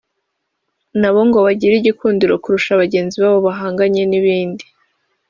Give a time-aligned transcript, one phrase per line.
[0.99, 4.65] nabo ngo bagire igikundiro kurusha bagenzi babo bahanganye n’ibindi